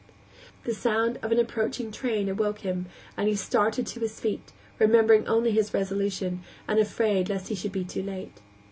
The 0.63 0.73
sound 0.73 1.19
of 1.21 1.31
an 1.31 1.37
approaching 1.37 1.91
train 1.91 2.27
awoke 2.27 2.61
him, 2.61 2.87
and 3.15 3.27
he 3.27 3.35
started 3.35 3.85
to 3.85 3.99
his 3.99 4.19
feet, 4.19 4.51
remembering 4.79 5.27
only 5.27 5.51
his 5.51 5.75
resolution, 5.75 6.41
and 6.67 6.79
afraid 6.79 7.29
lest 7.29 7.49
he 7.49 7.55
should 7.55 7.71
be 7.71 7.83
too 7.83 8.01
late. 8.01 8.39